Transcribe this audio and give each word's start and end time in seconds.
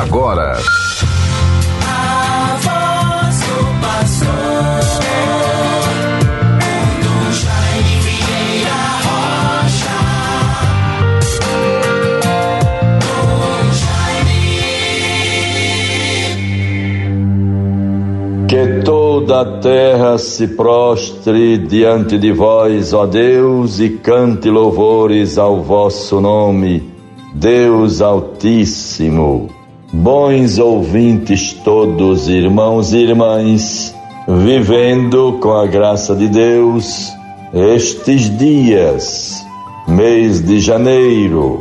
agora. 0.00 0.56
Que 18.48 18.82
toda 18.84 19.40
a 19.40 19.44
terra 19.60 20.18
se 20.18 20.48
prostre 20.48 21.58
diante 21.58 22.18
de 22.18 22.32
vós, 22.32 22.92
ó 22.92 23.06
Deus, 23.06 23.80
e 23.80 23.90
cante 23.90 24.50
louvores 24.50 25.38
ao 25.38 25.62
vosso 25.62 26.20
nome, 26.20 26.82
Deus 27.32 28.00
Altíssimo. 28.00 29.53
Bons 30.02 30.58
ouvintes 30.58 31.52
todos, 31.64 32.28
irmãos 32.28 32.92
e 32.92 32.98
irmãs, 32.98 33.94
vivendo 34.26 35.38
com 35.40 35.52
a 35.52 35.66
graça 35.68 36.16
de 36.16 36.26
Deus 36.26 37.12
estes 37.54 38.36
dias, 38.36 39.40
mês 39.86 40.44
de 40.44 40.58
janeiro, 40.58 41.60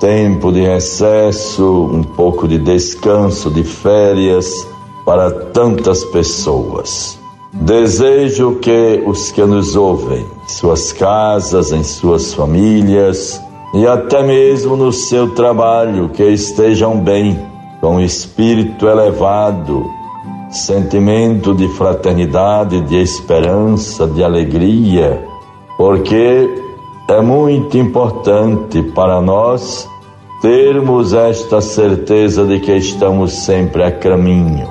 tempo 0.00 0.50
de 0.50 0.60
recesso, 0.60 1.88
um 1.92 2.02
pouco 2.02 2.48
de 2.48 2.58
descanso, 2.58 3.48
de 3.48 3.62
férias 3.62 4.66
para 5.06 5.30
tantas 5.30 6.04
pessoas. 6.06 7.16
Desejo 7.52 8.56
que 8.56 9.04
os 9.06 9.30
que 9.30 9.44
nos 9.44 9.76
ouvem, 9.76 10.26
em 10.44 10.48
suas 10.48 10.92
casas, 10.92 11.70
em 11.70 11.84
suas 11.84 12.34
famílias 12.34 13.40
e 13.72 13.86
até 13.86 14.22
mesmo 14.22 14.76
no 14.76 14.92
seu 14.92 15.30
trabalho, 15.30 16.08
que 16.08 16.24
estejam 16.24 16.98
bem 16.98 17.38
com 17.80 18.00
espírito 18.00 18.88
elevado, 18.88 19.86
sentimento 20.50 21.54
de 21.54 21.68
fraternidade, 21.68 22.80
de 22.82 22.96
esperança, 22.96 24.06
de 24.06 24.22
alegria, 24.22 25.22
porque 25.76 26.48
é 27.08 27.20
muito 27.20 27.78
importante 27.78 28.82
para 28.94 29.20
nós 29.20 29.88
termos 30.42 31.12
esta 31.12 31.60
certeza 31.60 32.44
de 32.44 32.60
que 32.60 32.72
estamos 32.76 33.32
sempre 33.32 33.82
a 33.82 33.92
caminho, 33.92 34.68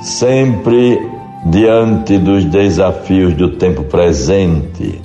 sempre 0.00 1.00
diante 1.46 2.18
dos 2.18 2.44
desafios 2.44 3.34
do 3.34 3.50
tempo 3.56 3.82
presente, 3.84 5.00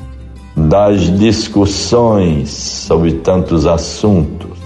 das 0.56 1.02
discussões 1.18 2.50
sobre 2.50 3.14
tantos 3.14 3.66
assuntos 3.66 4.57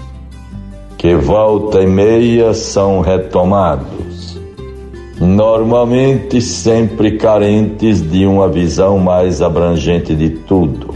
que 1.02 1.16
volta 1.16 1.80
e 1.82 1.86
meia 1.86 2.54
são 2.54 3.00
retomados, 3.00 4.38
normalmente 5.20 6.40
sempre 6.40 7.16
carentes 7.16 8.00
de 8.00 8.24
uma 8.24 8.48
visão 8.48 9.00
mais 9.00 9.42
abrangente 9.42 10.14
de 10.14 10.30
tudo, 10.30 10.94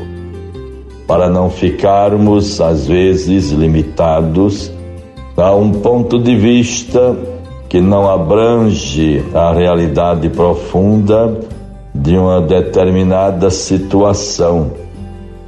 para 1.08 1.28
não 1.28 1.50
ficarmos, 1.50 2.60
às 2.60 2.86
vezes, 2.86 3.50
limitados 3.50 4.70
a 5.36 5.52
um 5.52 5.72
ponto 5.72 6.20
de 6.20 6.36
vista 6.36 7.16
que 7.68 7.80
não 7.80 8.08
abrange 8.08 9.24
a 9.34 9.52
realidade 9.52 10.28
profunda 10.28 11.36
de 11.92 12.16
uma 12.16 12.40
determinada 12.40 13.50
situação. 13.50 14.70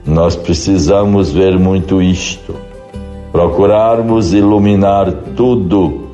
Nós 0.04 0.34
precisamos 0.34 1.30
ver 1.30 1.56
muito 1.56 2.02
isto 2.02 2.66
procurarmos 3.32 4.32
iluminar 4.32 5.12
tudo 5.36 6.08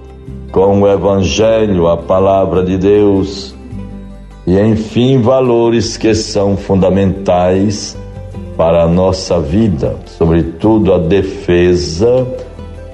com 0.51 0.83
o 0.83 0.89
Evangelho, 0.89 1.89
a 1.89 1.97
palavra 1.97 2.63
de 2.63 2.77
Deus 2.77 3.55
e, 4.47 4.61
enfim, 4.61 5.21
valores 5.21 5.97
que 5.97 6.15
são 6.15 6.57
fundamentais 6.57 7.97
para 8.57 8.85
a 8.85 8.89
nossa 8.89 9.41
vida, 9.41 9.97
sobretudo 10.07 10.95
a 10.95 10.99
defesa 10.99 12.27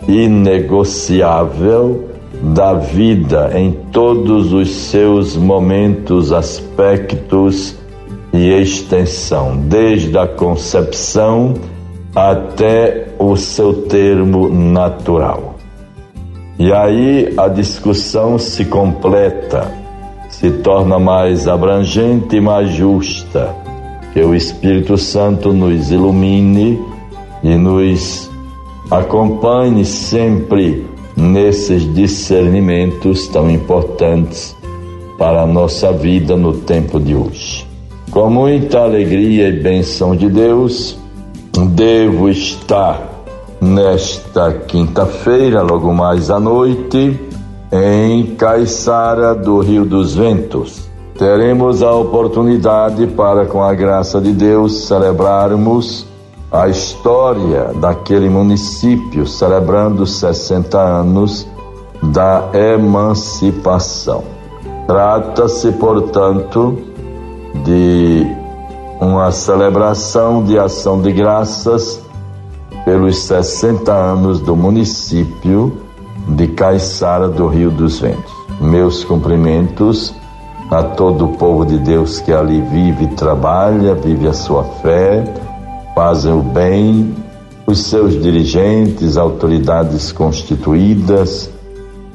inegociável 0.09 2.09
da 2.43 2.73
vida 2.73 3.51
em 3.55 3.73
todos 3.93 4.53
os 4.53 4.71
seus 4.71 5.37
momentos, 5.37 6.33
aspectos 6.33 7.77
e 8.33 8.49
extensão, 8.49 9.57
desde 9.57 10.17
a 10.17 10.27
concepção 10.27 11.55
até 12.15 13.09
o 13.19 13.37
seu 13.37 13.83
termo 13.83 14.49
natural. 14.49 15.55
E 16.59 16.73
aí 16.73 17.33
a 17.37 17.49
discussão 17.49 18.39
se 18.39 18.65
completa, 18.65 19.73
se 20.29 20.51
torna 20.51 20.99
mais 20.99 21.49
abrangente 21.49 22.37
e 22.37 22.41
mais 22.41 22.71
justa. 22.71 23.55
Que 24.13 24.21
o 24.21 24.35
Espírito 24.35 24.99
Santo 24.99 25.53
nos 25.53 25.91
ilumine 25.91 26.79
e 27.43 27.55
nos 27.55 28.29
acompanhe 28.91 29.85
sempre 29.85 30.85
nesses 31.17 31.93
discernimentos 31.95 33.29
tão 33.29 33.51
importantes 33.51 34.57
para 35.17 35.43
a 35.43 35.47
nossa 35.47 35.93
vida 35.93 36.37
no 36.37 36.53
tempo 36.55 36.99
de 36.99 37.15
hoje. 37.15 37.67
Com 38.11 38.29
muita 38.29 38.81
alegria 38.81 39.49
e 39.49 39.53
bênção 39.53 40.17
de 40.17 40.29
Deus, 40.29 41.00
devo 41.67 42.29
estar 42.29 43.01
nesta 43.61 44.53
quinta-feira, 44.53 45.63
logo 45.63 45.93
mais 45.93 46.31
à 46.31 46.41
noite, 46.41 47.21
em 47.73 48.35
Caiçara 48.35 49.35
do 49.35 49.61
Rio 49.61 49.85
dos 49.85 50.15
Ventos. 50.15 50.89
Teremos 51.19 51.83
a 51.83 51.93
oportunidade 51.93 53.07
para, 53.09 53.45
com 53.45 53.63
a 53.63 53.75
graça 53.75 54.21
de 54.21 54.33
Deus, 54.33 54.87
celebrarmos 54.87 56.07
a 56.51 56.69
história 56.69 57.73
daquele 57.75 58.29
município, 58.29 59.27
celebrando 59.27 60.07
60 60.07 60.79
anos 60.79 61.47
da 62.03 62.49
emancipação. 62.55 64.25
Trata-se, 64.87 65.71
portanto, 65.73 66.79
de 67.65 68.40
uma 69.01 69.33
celebração 69.33 70.45
de 70.45 70.59
ação 70.59 71.01
de 71.01 71.11
graças 71.11 72.03
pelos 72.85 73.19
60 73.21 73.91
anos 73.91 74.41
do 74.41 74.55
município 74.55 75.81
de 76.29 76.49
Caiçara 76.49 77.27
do 77.27 77.49
Rio 77.49 77.71
dos 77.71 77.99
Ventos. 77.99 78.33
Meus 78.61 79.03
cumprimentos 79.03 80.15
a 80.71 80.83
todo 80.83 81.25
o 81.25 81.37
povo 81.37 81.65
de 81.65 81.79
Deus 81.79 82.21
que 82.21 82.31
ali 82.31 82.61
vive 82.61 83.07
trabalha, 83.09 83.95
vive 83.95 84.29
a 84.29 84.35
sua 84.35 84.65
fé, 84.65 85.25
fazem 85.95 86.33
o 86.33 86.43
bem, 86.43 87.17
os 87.67 87.85
seus 87.85 88.21
dirigentes, 88.21 89.17
autoridades 89.17 90.13
constituídas, 90.13 91.51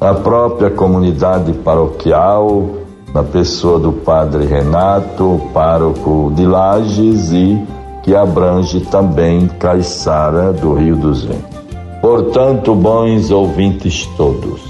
a 0.00 0.14
própria 0.14 0.70
comunidade 0.70 1.52
paroquial, 1.52 2.85
na 3.16 3.24
pessoa 3.24 3.78
do 3.78 3.92
padre 3.92 4.44
Renato, 4.44 5.40
pároco 5.54 6.30
de 6.36 6.44
Lages 6.44 7.32
e 7.32 7.58
que 8.02 8.14
abrange 8.14 8.80
também 8.80 9.48
Caiçara 9.58 10.52
do 10.52 10.74
Rio 10.74 10.96
dos 10.96 11.24
Ventos. 11.24 11.58
Portanto, 12.02 12.74
bons 12.74 13.30
ouvintes 13.30 14.04
todos, 14.18 14.60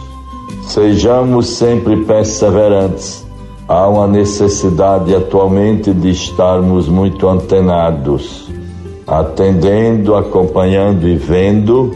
sejamos 0.63 1.49
sempre 1.49 2.05
perseverantes. 2.05 3.27
Há 3.67 3.89
uma 3.89 4.07
necessidade 4.07 5.13
atualmente 5.13 5.93
de 5.93 6.11
estarmos 6.11 6.89
muito 6.89 7.29
antenados, 7.29 8.49
atendendo, 9.09 10.15
acompanhando 10.15 11.09
e 11.09 11.17
vendo 11.17 11.93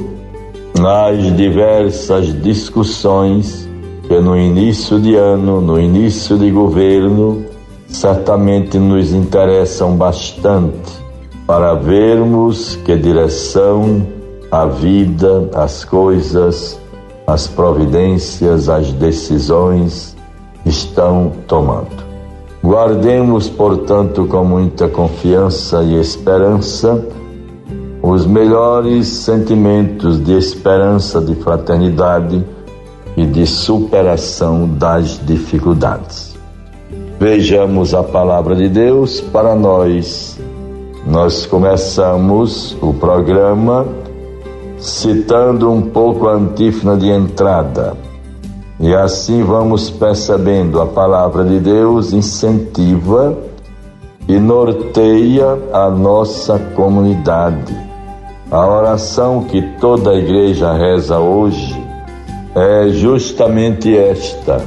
as 0.85 1.37
diversas 1.37 2.43
discussões 2.43 3.70
que 4.11 4.19
no 4.19 4.37
início 4.37 4.99
de 4.99 5.15
ano, 5.15 5.61
no 5.61 5.79
início 5.79 6.37
de 6.37 6.51
governo, 6.51 7.45
certamente 7.87 8.77
nos 8.77 9.13
interessam 9.13 9.97
bastante 9.97 11.01
para 11.47 11.75
vermos 11.75 12.75
que 12.85 12.97
direção 12.97 14.05
a 14.51 14.67
vida, 14.67 15.49
as 15.55 15.85
coisas, 15.85 16.77
as 17.25 17.47
providências, 17.47 18.69
as 18.69 18.93
decisões 18.95 20.17
estão 20.67 21.31
tomando. 21.47 22.05
Guardemos, 22.65 23.49
portanto, 23.49 24.27
com 24.27 24.45
muita 24.45 24.89
confiança 24.89 25.85
e 25.85 25.95
esperança 25.95 27.01
os 28.03 28.27
melhores 28.27 29.07
sentimentos 29.07 30.21
de 30.25 30.33
esperança, 30.33 31.21
de 31.21 31.37
fraternidade 31.37 32.45
e 33.21 33.27
de 33.27 33.47
superação 33.47 34.67
das 34.67 35.21
dificuldades. 35.27 36.35
Vejamos 37.19 37.93
a 37.93 38.03
palavra 38.03 38.57
de 38.57 38.67
Deus 38.67 39.21
para 39.21 39.55
nós. 39.55 40.39
Nós 41.07 41.45
começamos 41.45 42.75
o 42.81 42.95
programa 42.95 43.87
citando 44.79 45.71
um 45.71 45.83
pouco 45.83 46.29
a 46.29 46.33
antífona 46.33 46.97
de 46.97 47.11
entrada. 47.11 47.95
E 48.79 48.95
assim 48.95 49.43
vamos 49.43 49.91
percebendo 49.91 50.81
a 50.81 50.87
palavra 50.87 51.45
de 51.45 51.61
Deus 51.61 52.15
incentiva 52.15 53.37
e 54.27 54.39
norteia 54.39 55.59
a 55.75 55.91
nossa 55.91 56.59
comunidade. 56.75 57.77
A 58.51 58.67
oração 58.67 59.45
que 59.45 59.61
toda 59.79 60.13
a 60.13 60.17
igreja 60.17 60.73
reza 60.73 61.19
hoje 61.19 61.70
é 62.55 62.89
justamente 62.89 63.97
esta: 63.97 64.61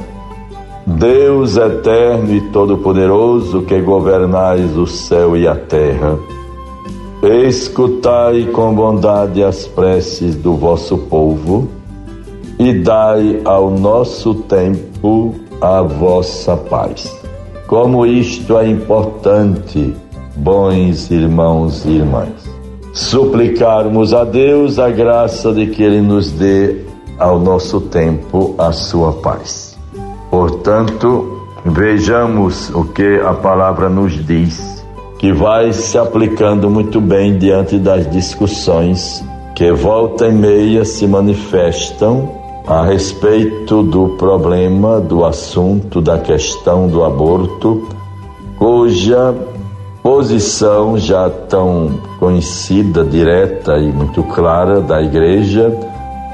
Deus 0.86 1.56
eterno 1.56 2.34
e 2.34 2.40
todo-poderoso 2.50 3.62
que 3.62 3.80
governais 3.80 4.76
o 4.76 4.86
céu 4.86 5.36
e 5.36 5.46
a 5.46 5.54
terra, 5.54 6.18
escutai 7.22 8.48
com 8.52 8.74
bondade 8.74 9.42
as 9.42 9.66
preces 9.66 10.36
do 10.36 10.54
vosso 10.54 10.98
povo 10.98 11.68
e 12.58 12.72
dai 12.72 13.40
ao 13.44 13.70
nosso 13.70 14.34
tempo 14.34 15.34
a 15.60 15.82
vossa 15.82 16.56
paz. 16.56 17.10
Como 17.66 18.04
isto 18.06 18.58
é 18.58 18.68
importante, 18.68 19.94
bons 20.36 21.10
irmãos 21.10 21.84
e 21.84 21.92
irmãs. 21.92 22.54
Suplicarmos 22.92 24.14
a 24.14 24.22
Deus 24.24 24.78
a 24.78 24.90
graça 24.90 25.52
de 25.52 25.66
que 25.66 25.82
Ele 25.82 26.00
nos 26.00 26.30
dê 26.30 26.84
ao 27.18 27.38
nosso 27.38 27.80
tempo 27.80 28.54
a 28.58 28.72
sua 28.72 29.12
paz. 29.12 29.78
Portanto, 30.30 31.42
vejamos 31.64 32.70
o 32.70 32.84
que 32.84 33.20
a 33.20 33.34
palavra 33.34 33.88
nos 33.88 34.12
diz, 34.24 34.84
que 35.18 35.32
vai 35.32 35.72
se 35.72 35.96
aplicando 35.96 36.68
muito 36.68 37.00
bem 37.00 37.38
diante 37.38 37.78
das 37.78 38.10
discussões 38.10 39.24
que 39.54 39.70
volta 39.70 40.26
e 40.26 40.32
meia 40.32 40.84
se 40.84 41.06
manifestam 41.06 42.28
a 42.66 42.84
respeito 42.84 43.82
do 43.82 44.08
problema, 44.16 45.00
do 45.00 45.24
assunto, 45.24 46.00
da 46.00 46.18
questão 46.18 46.88
do 46.88 47.04
aborto, 47.04 47.86
cuja 48.58 49.34
posição 50.02 50.98
já 50.98 51.30
tão 51.30 52.00
conhecida, 52.18 53.04
direta 53.04 53.78
e 53.78 53.92
muito 53.92 54.22
clara 54.24 54.80
da 54.80 55.00
Igreja, 55.00 55.72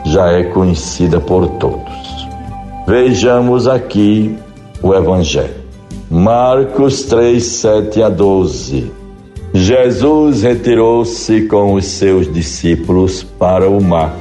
já 0.05 0.33
é 0.33 0.45
conhecida 0.45 1.21
por 1.21 1.47
todos. 1.59 2.29
Vejamos 2.87 3.69
aqui 3.69 4.37
o 4.83 4.95
Evangelho. 4.95 5.61
Marcos 6.11 7.05
3, 7.05 7.45
7 7.45 8.03
a 8.03 8.09
12. 8.09 8.91
Jesus 9.53 10.43
retirou-se 10.43 11.43
com 11.43 11.75
os 11.75 11.85
seus 11.85 12.33
discípulos 12.33 13.23
para 13.23 13.69
o 13.69 13.83
mar 13.83 14.15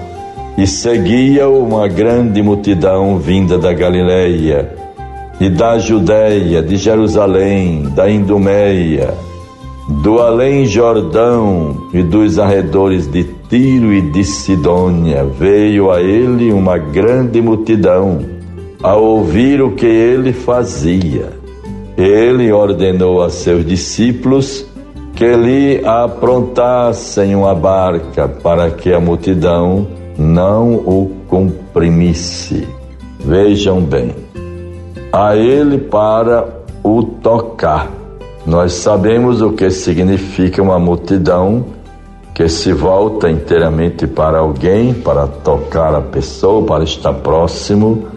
e 0.57 0.67
seguia 0.67 1.47
uma 1.47 1.87
grande 1.87 2.41
multidão 2.41 3.17
vinda 3.17 3.57
da 3.57 3.71
Galileia 3.71 4.73
e 5.39 5.49
da 5.49 5.79
Judéia, 5.79 6.61
de 6.61 6.75
Jerusalém, 6.75 7.83
da 7.95 8.09
Indumeia, 8.09 9.13
do 10.03 10.19
além 10.19 10.65
Jordão 10.65 11.87
e 11.93 12.03
dos 12.03 12.37
arredores 12.37 13.07
de 13.07 13.23
Tiro 13.50 13.92
e 13.92 14.00
de 14.00 14.24
Sidônia. 14.24 15.25
Veio 15.25 15.90
a 15.90 16.00
ele 16.00 16.54
uma 16.54 16.78
grande 16.78 17.42
multidão 17.42 18.19
a 18.84 18.96
ouvir 18.96 19.60
o 19.60 19.72
que 19.72 19.88
ele 19.88 20.31
fazia. 20.31 21.30
Ele 21.98 22.51
ordenou 22.51 23.24
a 23.24 23.30
seus 23.31 23.66
discípulos 23.66 24.68
que 25.16 25.36
lhe 25.36 25.84
aprontassem 25.84 27.36
uma 27.36 27.56
barca 27.56 28.28
para 28.28 28.69
que 28.69 28.94
a 28.94 29.00
multidão 29.00 29.88
não 30.16 30.75
o 30.75 31.12
comprimisse. 31.28 32.68
Vejam 33.19 33.81
bem, 33.81 34.13
a 35.12 35.36
ele 35.36 35.80
para 35.80 36.48
o 36.84 37.01
tocar. 37.01 37.92
Nós 38.46 38.74
sabemos 38.74 39.42
o 39.42 39.54
que 39.54 39.72
significa 39.72 40.62
uma 40.62 40.78
multidão 40.78 41.78
que 42.39 42.47
se 42.47 42.71
volta 42.71 43.30
inteiramente 43.30 44.07
para 44.07 44.38
alguém, 44.38 44.94
para 44.94 45.27
tocar 45.27 45.94
a 45.94 46.00
pessoa, 46.00 46.65
para 46.65 46.86
estar 46.86 47.12
próximo, 47.15 48.07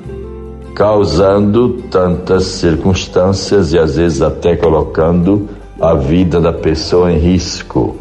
causando 0.76 1.82
tantas 1.90 2.44
circunstâncias 2.44 3.72
e 3.72 3.80
às 3.80 3.96
vezes 3.96 4.22
até 4.22 4.54
colocando 4.54 5.48
a 5.80 5.94
vida 5.94 6.40
da 6.40 6.52
pessoa 6.52 7.10
em 7.10 7.18
risco. 7.18 7.96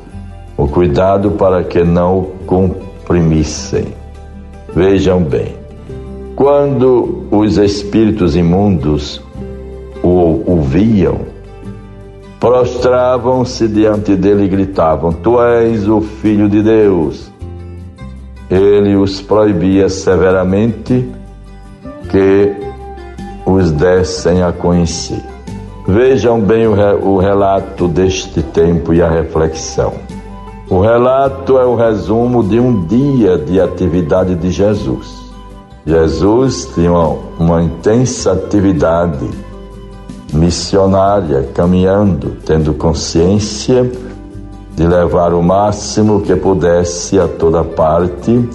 O 0.56 0.68
cuidado 0.68 1.32
para 1.32 1.64
que 1.64 1.84
não 1.84 2.28
o 2.48 2.76
oprimissem. 3.02 3.88
Vejam 4.76 5.24
bem, 5.24 5.56
quando 6.36 7.26
os 7.32 7.58
espíritos 7.58 8.36
imundos 8.36 9.20
o 10.04 10.44
ouviam, 10.46 11.22
prostravam-se 12.42 13.68
diante 13.68 14.16
dele 14.16 14.46
e 14.46 14.48
gritavam: 14.48 15.14
Tu 15.14 15.40
és 15.40 15.88
o 15.88 16.02
Filho 16.02 16.50
de 16.50 16.64
Deus. 16.64 17.32
Ele 18.50 18.96
os 18.96 19.22
proibia 19.22 19.88
severamente 19.88 21.08
que 22.10 22.54
os 23.46 23.72
dessem 23.72 24.42
a 24.42 24.52
conhecer. 24.52 25.24
Vejam 25.88 26.42
bem 26.42 26.68
o, 26.68 26.74
re, 26.74 26.94
o 27.02 27.18
relato 27.18 27.88
deste 27.88 28.42
tempo 28.42 28.94
e 28.94 29.02
a 29.02 29.10
reflexão. 29.10 29.94
O 30.70 30.82
relato 30.82 31.60
é 31.60 31.66
o 31.66 31.76
resumo 31.76 32.44
de 32.44 32.60
um 32.60 32.86
dia 32.86 33.38
de 33.38 33.62
atividade 33.62 34.36
de 34.36 34.50
Jesus. 34.50 35.22
Jesus 35.86 36.70
tinha 36.74 36.92
uma, 36.92 37.18
uma 37.40 37.64
intensa 37.64 38.34
atividade 38.34 39.30
missionária, 40.32 41.50
caminhando, 41.54 42.38
tendo 42.46 42.74
consciência 42.74 43.90
de 44.76 44.88
levar 44.88 45.34
o 45.34 45.44
máximo 45.44 46.22
que 46.22 46.36
pudesse 46.36 47.20
a 47.20 47.28
toda 47.28 47.64
parte 47.64 48.48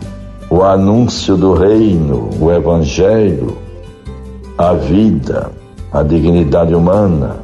o 0.49 0.62
anúncio 0.62 1.37
do 1.37 1.55
reino, 1.55 2.31
o 2.40 2.50
evangelho, 2.52 3.56
a 4.56 4.73
vida, 4.73 5.50
a 5.93 6.02
dignidade 6.02 6.75
humana, 6.75 7.37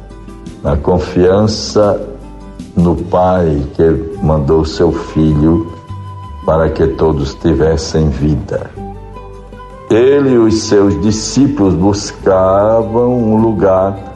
a 0.63 0.75
confiança 0.77 2.01
no 2.75 2.95
Pai 2.95 3.61
que 3.75 4.17
mandou 4.23 4.63
seu 4.65 4.91
Filho 4.91 5.67
para 6.45 6.69
que 6.69 6.87
todos 6.87 7.35
tivessem 7.35 8.09
vida. 8.09 8.71
Ele 9.89 10.31
e 10.31 10.37
os 10.37 10.63
seus 10.63 10.99
discípulos 11.01 11.73
buscavam 11.75 13.13
um 13.15 13.35
lugar 13.35 14.12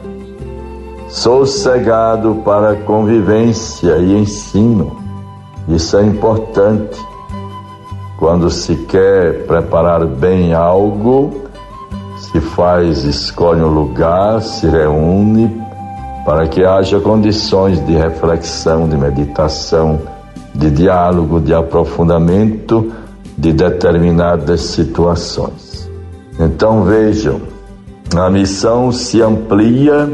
sossegado 1.08 2.36
para 2.44 2.76
convivência 2.76 3.96
e 3.96 4.18
ensino. 4.18 4.96
Isso 5.68 5.96
é 5.96 6.02
importante. 6.04 6.98
Quando 8.18 8.50
se 8.50 8.74
quer 8.86 9.46
preparar 9.46 10.04
bem 10.04 10.52
algo, 10.52 11.42
se 12.18 12.40
faz, 12.40 13.04
escolhe 13.04 13.62
um 13.62 13.68
lugar, 13.68 14.42
se 14.42 14.66
reúne 14.66 15.62
para 16.26 16.46
que 16.46 16.64
haja 16.64 17.00
condições 17.00 17.84
de 17.86 17.94
reflexão, 17.94 18.88
de 18.88 18.96
meditação, 18.96 20.00
de 20.54 20.70
diálogo, 20.70 21.40
de 21.40 21.54
aprofundamento 21.54 22.92
de 23.36 23.52
determinadas 23.52 24.62
situações. 24.62 25.88
Então 26.38 26.82
vejam, 26.82 27.40
a 28.16 28.28
missão 28.28 28.90
se 28.90 29.22
amplia 29.22 30.10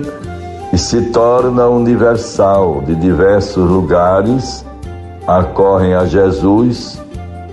e 0.75 0.79
se 0.79 1.01
torna 1.13 1.69
universal. 1.69 2.83
De 2.85 2.97
diversos 2.97 3.71
lugares 3.71 4.67
acorrem 5.27 5.95
a 5.95 6.05
Jesus 6.05 7.01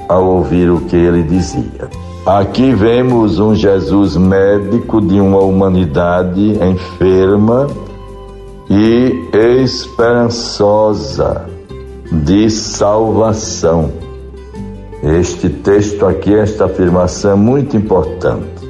ao 0.09 0.25
ouvir 0.25 0.71
o 0.71 0.81
que 0.81 0.95
ele 0.95 1.21
dizia. 1.21 1.87
Aqui 2.25 2.73
vemos 2.73 3.37
um 3.39 3.53
Jesus 3.53 4.17
médico 4.17 4.99
de 4.99 5.19
uma 5.19 5.39
humanidade 5.39 6.57
enferma 6.63 7.67
e 8.69 9.29
esperançosa 9.61 11.45
de 12.11 12.49
salvação. 12.49 13.91
Este 15.03 15.47
texto 15.49 16.05
aqui, 16.05 16.33
esta 16.33 16.65
afirmação 16.65 17.31
é 17.31 17.35
muito 17.35 17.77
importante. 17.77 18.60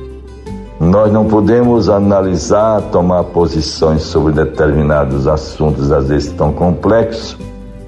Nós 0.82 1.14
não 1.14 1.26
podemos 1.26 1.90
analisar, 1.90 2.82
tomar 2.92 3.26
posições 3.26 4.02
sobre 4.02 4.34
determinados 4.34 5.28
assuntos, 5.28 5.92
às 5.92 6.10
vezes 6.10 6.32
tão 6.32 6.52
complexos, 6.52 7.38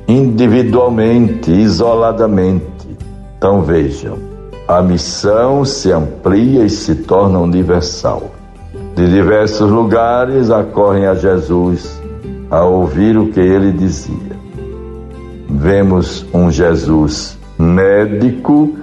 individualmente, 0.07 1.51
isoladamente. 1.51 2.63
Então 3.35 3.63
vejam, 3.63 4.19
a 4.67 4.79
missão 4.83 5.65
se 5.65 5.91
amplia 5.91 6.65
e 6.65 6.69
se 6.69 6.93
torna 6.93 7.39
universal. 7.39 8.29
De 8.95 9.09
diversos 9.09 9.71
lugares 9.71 10.51
acorrem 10.51 11.07
a 11.07 11.15
Jesus 11.15 11.99
a 12.51 12.63
ouvir 12.63 13.17
o 13.17 13.31
que 13.31 13.39
ele 13.39 13.71
dizia. 13.71 14.37
Vemos 15.49 16.27
um 16.31 16.51
Jesus 16.51 17.39
médico 17.57 18.82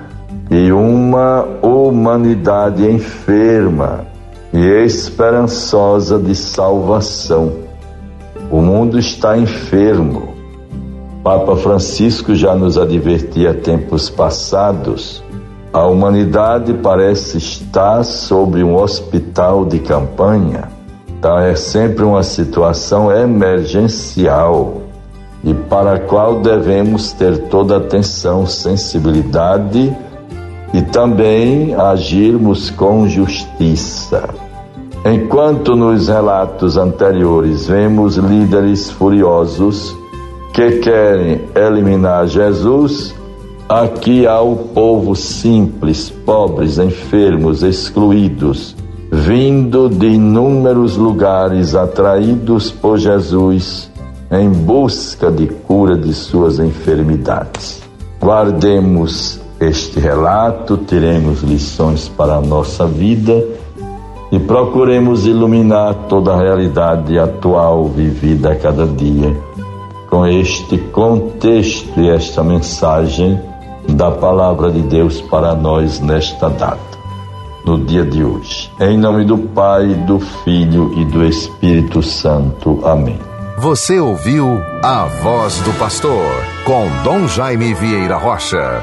e 0.51 0.73
uma 0.73 1.47
humanidade 1.63 2.85
enferma 2.85 4.05
e 4.53 4.59
esperançosa 4.85 6.19
de 6.19 6.35
salvação. 6.35 7.53
O 8.51 8.61
mundo 8.61 8.99
está 8.99 9.39
enfermo. 9.39 10.35
Papa 11.23 11.55
Francisco 11.55 12.35
já 12.35 12.55
nos 12.55 12.77
advertia 12.77 13.55
tempos 13.55 14.11
passados. 14.11 15.23
A 15.73 15.87
humanidade 15.87 16.75
parece 16.75 17.39
estar 17.39 18.03
sobre 18.03 18.65
um 18.65 18.75
hospital 18.75 19.65
de 19.65 19.79
campanha. 19.79 20.69
Então 21.07 21.39
é 21.39 21.55
sempre 21.55 22.03
uma 22.03 22.25
situação 22.25 23.15
emergencial 23.15 24.81
e 25.45 25.55
para 25.55 25.95
a 25.95 25.99
qual 26.01 26.41
devemos 26.41 27.13
ter 27.13 27.49
toda 27.49 27.77
atenção, 27.77 28.47
sensibilidade 28.47 29.79
e 29.79 30.10
também 30.83 31.75
agirmos 31.75 32.71
com 32.71 33.09
justiça. 33.09 34.29
Enquanto 35.05 35.75
nos 35.75 36.09
relatos 36.09 36.77
anteriores 36.77 37.67
vemos 37.67 38.17
líderes 38.17 38.91
furiosos 38.91 39.97
que 40.53 40.79
querem 40.79 41.41
eliminar 41.55 42.27
Jesus, 42.27 43.15
aqui 43.69 44.27
há 44.27 44.41
o 44.41 44.57
povo 44.57 45.17
simples, 45.17 46.11
pobres, 46.11 46.79
enfermos, 46.79 47.63
excluídos, 47.63 48.77
vindo 49.11 49.89
de 49.89 50.07
inúmeros 50.07 50.97
lugares 50.97 51.75
atraídos 51.75 52.71
por 52.71 52.99
Jesus 52.99 53.91
em 54.31 54.49
busca 54.49 55.31
de 55.31 55.47
cura 55.47 55.97
de 55.97 56.15
suas 56.15 56.59
enfermidades. 56.59 57.83
Guardemos 58.21 59.40
este 59.61 60.01
relato, 60.01 60.79
tiremos 60.79 61.43
lições 61.43 62.09
para 62.09 62.37
a 62.37 62.41
nossa 62.41 62.87
vida 62.87 63.45
e 64.33 64.39
procuremos 64.39 65.27
iluminar 65.27 65.95
toda 66.09 66.33
a 66.33 66.41
realidade 66.41 67.19
atual 67.19 67.87
vivida 67.87 68.53
a 68.53 68.57
cada 68.57 68.87
dia 68.87 69.37
com 70.09 70.27
este 70.27 70.77
contexto 70.77 72.01
e 72.01 72.09
esta 72.09 72.43
mensagem 72.43 73.41
da 73.89 74.11
palavra 74.11 74.71
de 74.71 74.83
Deus 74.83 75.21
para 75.21 75.55
nós 75.55 76.01
nesta 76.01 76.49
data, 76.49 76.99
no 77.65 77.79
dia 77.85 78.05
de 78.05 78.25
hoje. 78.25 78.71
Em 78.81 78.99
nome 78.99 79.25
do 79.25 79.39
Pai, 79.39 79.87
do 80.07 80.19
Filho 80.19 80.93
e 80.99 81.05
do 81.05 81.25
Espírito 81.25 82.03
Santo. 82.03 82.81
Amém. 82.85 83.19
Você 83.59 84.01
ouviu 84.01 84.61
a 84.83 85.05
voz 85.23 85.59
do 85.61 85.73
pastor 85.75 86.25
com 86.65 86.89
Dom 87.05 87.29
Jaime 87.29 87.75
Vieira 87.75 88.17
Rocha. 88.17 88.83